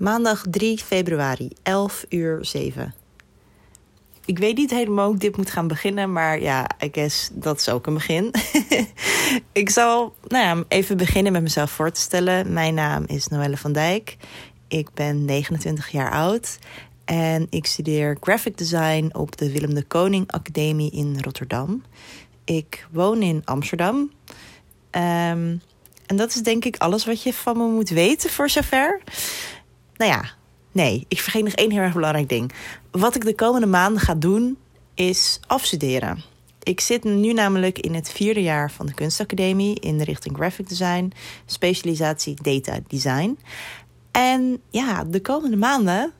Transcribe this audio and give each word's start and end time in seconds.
Maandag 0.00 0.44
3 0.50 0.78
februari, 0.78 1.50
11 1.62 2.04
uur 2.08 2.44
7. 2.44 2.94
Ik 4.24 4.38
weet 4.38 4.56
niet 4.56 4.70
helemaal 4.70 5.06
hoe 5.06 5.14
ik 5.14 5.20
dit 5.20 5.36
moet 5.36 5.50
gaan 5.50 5.68
beginnen, 5.68 6.12
maar 6.12 6.40
ja, 6.40 6.70
I 6.82 6.88
guess 6.92 7.30
dat 7.32 7.60
is 7.60 7.68
ook 7.68 7.86
een 7.86 7.94
begin. 7.94 8.30
ik 9.52 9.70
zal 9.70 10.14
nou 10.28 10.44
ja, 10.44 10.64
even 10.68 10.96
beginnen 10.96 11.32
met 11.32 11.42
mezelf 11.42 11.70
voor 11.70 11.90
te 11.90 12.00
stellen. 12.00 12.52
Mijn 12.52 12.74
naam 12.74 13.04
is 13.06 13.28
Noelle 13.28 13.56
van 13.56 13.72
Dijk. 13.72 14.16
Ik 14.68 14.88
ben 14.94 15.24
29 15.24 15.88
jaar 15.88 16.10
oud 16.10 16.58
en 17.04 17.46
ik 17.50 17.66
studeer 17.66 18.16
graphic 18.20 18.58
design 18.58 19.10
op 19.12 19.36
de 19.36 19.52
Willem 19.52 19.74
de 19.74 19.84
Koning 19.84 20.32
Academie 20.32 20.90
in 20.90 21.20
Rotterdam. 21.20 21.82
Ik 22.44 22.86
woon 22.90 23.22
in 23.22 23.42
Amsterdam. 23.44 23.96
Um, 24.90 25.60
en 26.06 26.16
dat 26.16 26.34
is 26.34 26.42
denk 26.42 26.64
ik 26.64 26.76
alles 26.76 27.04
wat 27.04 27.22
je 27.22 27.32
van 27.32 27.56
me 27.56 27.66
moet 27.66 27.88
weten 27.88 28.30
voor 28.30 28.50
zover. 28.50 29.00
Nou 30.00 30.12
ja, 30.12 30.24
nee, 30.72 31.04
ik 31.08 31.20
vergeet 31.20 31.44
nog 31.44 31.52
één 31.52 31.70
heel 31.70 31.80
erg 31.80 31.94
belangrijk 31.94 32.28
ding. 32.28 32.52
Wat 32.90 33.14
ik 33.14 33.24
de 33.24 33.34
komende 33.34 33.66
maanden 33.66 34.02
ga 34.02 34.14
doen, 34.14 34.58
is 34.94 35.40
afstuderen. 35.46 36.22
Ik 36.62 36.80
zit 36.80 37.04
nu 37.04 37.32
namelijk 37.32 37.78
in 37.78 37.94
het 37.94 38.10
vierde 38.10 38.42
jaar 38.42 38.70
van 38.70 38.86
de 38.86 38.94
kunstacademie 38.94 39.80
in 39.80 39.98
de 39.98 40.04
richting 40.04 40.36
graphic 40.36 40.68
design, 40.68 41.12
specialisatie 41.46 42.36
data 42.42 42.78
design. 42.86 43.38
En 44.10 44.60
ja, 44.70 45.04
de 45.04 45.20
komende 45.20 45.56
maanden 45.56 46.12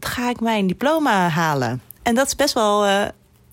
ga 0.00 0.30
ik 0.30 0.40
mijn 0.40 0.66
diploma 0.66 1.28
halen. 1.28 1.82
En 2.02 2.14
dat 2.14 2.26
is 2.26 2.36
best 2.36 2.54
wel, 2.54 2.86
uh, 2.86 3.04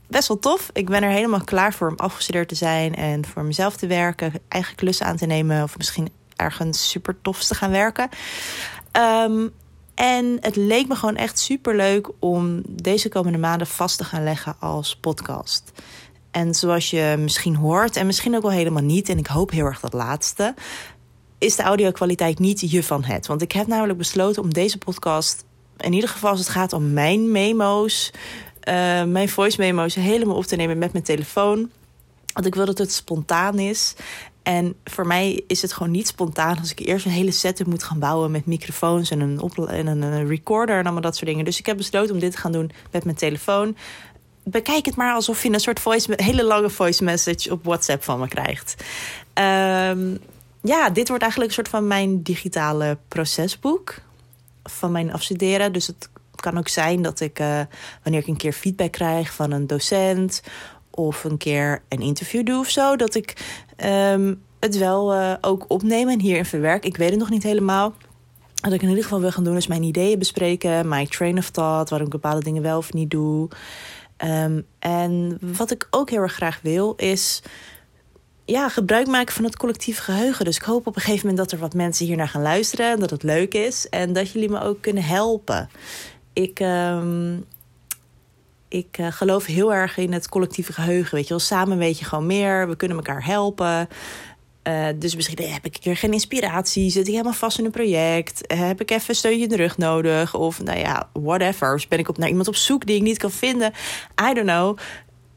best 0.08 0.28
wel 0.28 0.40
tof. 0.40 0.70
Ik 0.74 0.90
ben 0.90 1.04
er 1.04 1.12
helemaal 1.12 1.44
klaar 1.44 1.74
voor 1.74 1.90
om 1.90 1.98
afgestudeerd 1.98 2.48
te 2.48 2.56
zijn 2.56 2.96
en 2.96 3.26
voor 3.26 3.44
mezelf 3.44 3.76
te 3.76 3.88
werken, 3.88 4.34
eigen 4.48 4.76
klussen 4.76 5.06
aan 5.06 5.18
te 5.18 5.26
nemen 5.26 5.64
of 5.64 5.78
misschien 5.78 6.10
ergens 6.36 6.90
super 6.90 7.22
tofs 7.22 7.48
te 7.48 7.56
gaan 7.56 7.72
werken. 7.72 8.10
Um, 8.98 9.52
en 9.96 10.38
het 10.40 10.56
leek 10.56 10.88
me 10.88 10.96
gewoon 10.96 11.16
echt 11.16 11.40
super 11.40 11.76
leuk 11.76 12.10
om 12.20 12.62
deze 12.66 13.10
komende 13.10 13.38
maanden 13.38 13.68
vast 13.68 13.98
te 13.98 14.04
gaan 14.04 14.24
leggen 14.24 14.56
als 14.60 14.96
podcast. 14.96 15.72
En 16.32 16.54
zoals 16.54 16.90
je 16.90 17.16
misschien 17.20 17.56
hoort, 17.56 17.96
en 17.96 18.06
misschien 18.06 18.36
ook 18.36 18.42
wel 18.42 18.52
helemaal 18.52 18.84
niet, 18.84 19.10
en 19.10 19.18
ik 19.18 19.28
hoop 19.28 19.52
heel 19.52 19.66
erg 19.66 19.80
dat 19.80 19.94
laatste, 19.94 20.54
is 21.38 21.56
de 21.56 21.64
audio-kwaliteit 21.64 22.40
niet 22.40 22.72
je 22.72 22.84
van 22.84 23.04
het. 23.04 23.28
Want 23.28 23.42
ik 23.42 23.52
heb 23.52 23.68
namelijk 23.68 23.98
besloten 23.98 24.44
om 24.44 24.54
deze 24.54 24.78
podcast, 24.78 25.46
in 25.78 25.94
ieder 25.94 26.10
geval 26.10 26.30
als 26.30 26.40
het 26.40 26.50
gaat 26.50 26.74
om 26.74 26.94
mijn 26.94 27.32
memo's, 27.32 28.12
uh, 28.70 29.04
mijn 29.04 29.30
voice 29.30 29.60
memo's, 29.60 29.96
helemaal 29.96 30.36
op 30.36 30.46
te 30.46 30.56
nemen 30.56 30.78
met 30.78 30.92
mijn 30.92 31.04
telefoon. 31.04 31.70
Want 32.34 32.46
ik 32.46 32.56
wil 32.56 32.66
dat 32.66 32.78
het 32.78 32.92
spontaan 32.92 33.60
is. 33.60 33.96
En 34.44 34.76
voor 34.84 35.08
mij 35.08 35.44
is 35.48 35.62
het 35.62 35.74
gewoon 35.74 35.92
niet 35.92 36.08
spontaan 36.08 36.60
als 36.60 36.72
ik 36.72 36.80
eerst 36.80 37.06
een 37.06 37.12
hele 37.12 37.32
setup 37.32 37.68
moet 37.68 37.84
gaan 37.84 38.00
bouwen 38.00 38.32
met 38.32 38.46
microfoons 38.46 39.12
en 39.12 39.20
een, 39.20 39.52
en 39.68 39.88
een 39.88 40.28
recorder 40.28 40.78
en 40.78 40.84
allemaal 40.84 41.02
dat 41.02 41.16
soort 41.16 41.30
dingen. 41.30 41.46
Dus 41.46 41.60
ik 41.60 41.66
heb 41.66 41.78
besloten 41.78 42.14
om 42.14 42.20
dit 42.20 42.32
te 42.32 42.38
gaan 42.38 42.52
doen 42.52 42.72
met 42.92 43.04
mijn 43.04 43.16
telefoon. 43.16 43.78
Bekijk 44.44 44.86
het 44.86 44.96
maar 44.96 45.14
alsof 45.14 45.44
je 45.44 45.54
een 45.54 45.60
soort 45.60 45.80
voice, 45.80 46.14
hele 46.16 46.44
lange 46.44 46.70
voice 46.70 47.04
message 47.04 47.52
op 47.52 47.64
WhatsApp 47.64 48.04
van 48.04 48.20
me 48.20 48.28
krijgt. 48.28 48.76
Um, 49.34 50.20
ja, 50.62 50.90
dit 50.90 51.08
wordt 51.08 51.24
eigenlijk 51.24 51.52
een 51.52 51.58
soort 51.64 51.70
van 51.70 51.88
mijn 51.88 52.24
digitale 52.24 52.98
procesboek 53.08 54.02
van 54.64 54.92
mijn 54.92 55.14
afstuderen. 55.14 55.74
Dus 55.74 55.88
het 55.88 56.10
kan 56.36 56.58
ook 56.58 56.68
zijn 56.68 57.02
dat 57.02 57.20
ik, 57.20 57.40
uh, 57.40 57.62
wanneer 58.04 58.22
ik 58.22 58.28
een 58.28 58.38
keer 58.38 58.54
feedback 58.54 58.92
krijg 58.92 59.34
van 59.34 59.52
een 59.52 59.68
docent 59.68 60.42
of 61.08 61.24
een 61.24 61.38
keer 61.38 61.82
een 61.90 62.02
interview 62.02 62.46
doe 62.46 62.60
of 62.60 62.70
zo, 62.70 62.96
dat 62.96 63.16
ik 63.16 63.58
um, 63.86 64.42
het 64.60 64.78
wel 64.78 65.16
uh, 65.16 65.34
ook 65.42 65.66
opneem 65.68 66.10
en 66.10 66.20
hierin 66.20 66.46
verwerk. 66.46 66.86
Ik 66.86 66.98
weet 66.98 67.10
het 67.10 67.20
nog 67.20 67.30
niet 67.30 67.44
helemaal. 67.44 67.94
Wat 68.62 68.74
ik 68.74 68.82
in 68.82 68.88
ieder 68.88 69.04
geval 69.04 69.20
wil 69.20 69.32
gaan 69.32 69.44
doen 69.44 69.56
is 69.56 69.68
mijn 69.68 69.84
ideeën 69.84 70.20
bespreken, 70.20 70.88
mijn 70.88 71.08
train 71.08 71.38
of 71.38 71.50
thought, 71.50 71.90
waarom 71.90 72.08
ik 72.08 72.14
bepaalde 72.14 72.44
dingen 72.44 72.62
wel 72.62 72.78
of 72.78 72.94
niet 72.94 73.10
doe. 73.10 73.50
Um, 74.26 74.66
en 74.80 75.38
wat 75.58 75.72
ik 75.72 75.88
ook 75.90 76.10
heel 76.10 76.22
erg 76.22 76.34
graag 76.34 76.60
wil 76.62 76.94
is 76.96 77.42
ja, 78.46 78.70
gebruik 78.70 79.08
maken 79.08 79.34
van 79.34 79.44
het 79.44 79.58
collectief 79.58 80.00
geheugen. 80.00 80.46
Dus 80.46 80.56
ik 80.56 80.62
hoop 80.62 80.88
op 80.88 80.96
een 80.96 81.02
gegeven 81.02 81.28
moment 81.28 81.38
dat 81.38 81.52
er 81.52 81.66
wat 81.66 81.74
mensen 81.74 82.06
hier 82.06 82.18
naar 82.18 82.28
gaan 82.28 82.42
luisteren. 82.42 83.00
Dat 83.00 83.10
het 83.10 83.24
leuk 83.24 83.54
is. 83.54 83.90
En 83.90 84.14
dat 84.14 84.32
jullie 84.32 84.50
me 84.50 84.62
ook 84.62 84.82
kunnen 84.82 85.04
helpen. 85.04 85.70
Ik, 86.34 86.60
um, 86.60 87.46
ik 88.72 88.98
uh, 89.00 89.08
geloof 89.12 89.46
heel 89.46 89.74
erg 89.74 89.98
in 89.98 90.14
het 90.14 90.30
collectieve 90.30 90.74
geheugen. 90.74 91.16
Weet 91.16 91.24
je 91.24 91.30
wel, 91.30 91.40
samen 91.40 91.78
weet 91.78 92.00
je 92.00 92.06
gewoon 92.06 92.26
meer. 92.26 92.68
We 92.68 92.76
kunnen 92.76 92.98
elkaar 92.98 93.26
helpen. 93.26 93.88
Uh, 94.68 94.88
dus 94.96 95.16
misschien 95.16 95.52
heb 95.52 95.66
ik 95.66 95.76
een 95.76 95.82
keer 95.82 95.98
geen 95.98 96.14
inspiratie. 96.14 96.90
Zit 96.90 97.08
ik 97.08 97.12
helemaal 97.12 97.34
vast 97.34 97.60
in 97.60 97.66
een 97.66 97.72
project? 97.72 98.54
Heb 98.54 98.82
ik 98.82 98.92
even 98.92 99.10
een 99.10 99.16
steuntje 99.16 99.44
in 99.44 99.50
de 99.50 99.56
rug 99.56 99.78
nodig? 99.78 100.36
Of 100.36 100.64
nou 100.64 100.80
ja, 100.80 101.10
whatever. 101.14 101.74
Of 101.74 101.88
ben 101.88 102.00
ik 102.00 102.10
op, 102.10 102.18
naar 102.18 102.30
iemand 102.30 102.48
op 102.48 102.56
zoek 102.56 102.86
die 102.86 102.96
ik 102.96 103.02
niet 103.02 103.18
kan 103.18 103.32
vinden? 103.32 103.74
I 104.30 104.34
don't 104.34 104.48
know. 104.48 104.78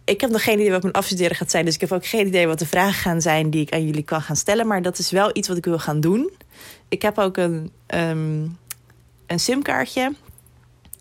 Ik 0.05 0.21
heb 0.21 0.31
nog 0.31 0.43
geen 0.43 0.59
idee 0.59 0.71
wat 0.71 0.83
mijn 0.83 0.95
afstuderen 0.95 1.37
gaat 1.37 1.51
zijn. 1.51 1.65
Dus 1.65 1.75
ik 1.75 1.81
heb 1.81 1.93
ook 1.93 2.07
geen 2.07 2.27
idee 2.27 2.47
wat 2.47 2.59
de 2.59 2.67
vragen 2.67 3.03
gaan 3.03 3.21
zijn 3.21 3.51
die 3.51 3.61
ik 3.61 3.73
aan 3.73 3.85
jullie 3.85 4.03
kan 4.03 4.23
gaan 4.23 4.37
stellen. 4.37 4.67
Maar 4.67 4.83
dat 4.83 4.99
is 4.99 5.11
wel 5.11 5.31
iets 5.33 5.49
wat 5.49 5.57
ik 5.57 5.65
wil 5.65 5.79
gaan 5.79 6.01
doen. 6.01 6.31
Ik 6.89 7.03
heb 7.03 7.19
ook 7.19 7.37
een, 7.37 7.71
um, 7.87 8.59
een 9.27 9.41
simkaartje 9.41 10.13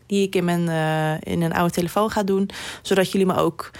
die 0.07 0.27
ik 0.27 0.35
in, 0.35 0.45
mijn, 0.45 0.61
uh, 0.61 1.33
in 1.33 1.41
een 1.41 1.53
oude 1.53 1.73
telefoon 1.73 2.09
ga 2.09 2.23
doen. 2.23 2.49
Zodat 2.81 3.11
jullie 3.11 3.27
me 3.27 3.35
ook 3.35 3.71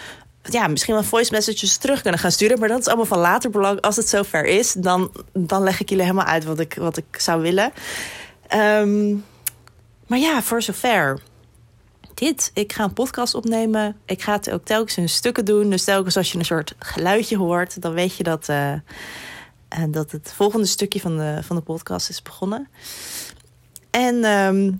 ja, 0.44 0.67
misschien 0.67 0.94
wel 0.94 1.03
voice 1.03 1.31
messages 1.31 1.78
terug 1.78 2.01
kunnen 2.01 2.19
gaan 2.19 2.31
sturen. 2.31 2.59
Maar 2.59 2.67
dat 2.67 2.79
is 2.79 2.88
allemaal 2.88 3.06
van 3.06 3.19
later 3.19 3.50
belang. 3.50 3.81
Als 3.81 3.95
het 3.95 4.09
zover 4.09 4.45
is, 4.45 4.73
dan, 4.73 5.11
dan 5.34 5.63
leg 5.63 5.79
ik 5.79 5.89
jullie 5.89 6.03
helemaal 6.03 6.25
uit 6.25 6.44
wat 6.44 6.59
ik, 6.59 6.73
wat 6.73 6.97
ik 6.97 7.19
zou 7.19 7.41
willen. 7.41 7.72
Um, 8.56 9.25
maar 10.07 10.19
ja, 10.19 10.41
voor 10.41 10.61
zover. 10.61 11.19
Dit, 12.13 12.51
ik 12.53 12.73
ga 12.73 12.84
een 12.84 12.94
podcast 12.94 13.35
opnemen. 13.35 13.95
Ik 14.05 14.22
ga 14.22 14.34
het 14.34 14.51
ook 14.51 14.66
telkens 14.66 14.97
in 14.97 15.09
stukken 15.09 15.45
doen. 15.45 15.69
Dus 15.69 15.84
telkens 15.84 16.17
als 16.17 16.31
je 16.31 16.38
een 16.38 16.45
soort 16.45 16.75
geluidje 16.79 17.38
hoort, 17.38 17.81
dan 17.81 17.94
weet 17.94 18.16
je 18.16 18.23
dat, 18.23 18.50
uh, 18.50 18.73
dat 19.90 20.11
het 20.11 20.34
volgende 20.35 20.66
stukje 20.66 21.00
van 21.00 21.17
de, 21.17 21.40
van 21.41 21.55
de 21.55 21.61
podcast 21.61 22.09
is 22.09 22.22
begonnen. 22.22 22.67
En 23.90 24.25
um, 24.25 24.79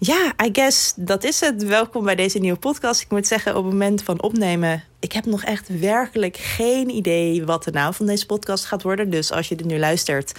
ja, 0.00 0.32
I 0.44 0.48
guess 0.52 0.92
dat 0.96 1.24
is 1.24 1.40
het. 1.40 1.64
Welkom 1.64 2.04
bij 2.04 2.14
deze 2.14 2.38
nieuwe 2.38 2.58
podcast. 2.58 3.00
Ik 3.00 3.10
moet 3.10 3.26
zeggen, 3.26 3.56
op 3.56 3.64
het 3.64 3.72
moment 3.72 4.02
van 4.02 4.22
opnemen, 4.22 4.84
ik 5.00 5.12
heb 5.12 5.26
nog 5.26 5.44
echt 5.44 5.80
werkelijk 5.80 6.36
geen 6.36 6.90
idee 6.90 7.44
wat 7.44 7.64
de 7.64 7.70
naam 7.70 7.92
van 7.92 8.06
deze 8.06 8.26
podcast 8.26 8.64
gaat 8.64 8.82
worden. 8.82 9.10
Dus 9.10 9.32
als 9.32 9.48
je 9.48 9.54
dit 9.54 9.66
nu 9.66 9.78
luistert, 9.78 10.32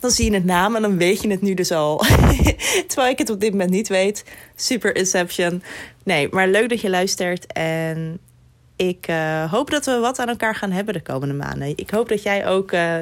dan 0.00 0.10
zie 0.10 0.24
je 0.24 0.36
het 0.36 0.44
naam 0.44 0.76
en 0.76 0.82
dan 0.82 0.96
weet 0.96 1.22
je 1.22 1.30
het 1.30 1.42
nu 1.42 1.54
dus 1.54 1.70
al. 1.70 1.96
Terwijl 2.88 3.10
ik 3.10 3.18
het 3.18 3.30
op 3.30 3.40
dit 3.40 3.50
moment 3.50 3.70
niet 3.70 3.88
weet. 3.88 4.24
Super 4.56 4.96
Inception. 4.96 5.62
Nee, 6.02 6.28
maar 6.30 6.48
leuk 6.48 6.68
dat 6.68 6.80
je 6.80 6.90
luistert. 6.90 7.52
En 7.52 8.18
ik 8.76 9.08
uh, 9.10 9.52
hoop 9.52 9.70
dat 9.70 9.86
we 9.86 9.98
wat 9.98 10.18
aan 10.18 10.28
elkaar 10.28 10.54
gaan 10.54 10.72
hebben 10.72 10.94
de 10.94 11.02
komende 11.02 11.34
maanden. 11.34 11.72
Ik 11.76 11.90
hoop 11.90 12.08
dat 12.08 12.22
jij 12.22 12.46
ook, 12.46 12.72
uh, 12.72 12.96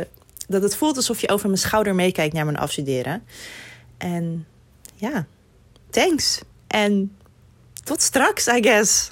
dat 0.48 0.62
het 0.62 0.76
voelt 0.76 0.96
alsof 0.96 1.20
je 1.20 1.28
over 1.28 1.46
mijn 1.46 1.60
schouder 1.60 1.94
meekijkt 1.94 2.34
naar 2.34 2.44
mijn 2.44 2.58
afstuderen. 2.58 3.22
En 3.98 4.46
ja 4.94 5.26
thanks. 5.94 6.43
En 6.66 7.16
tot 7.84 8.03
straks, 8.03 8.49
I 8.49 8.60
guess. 8.60 9.10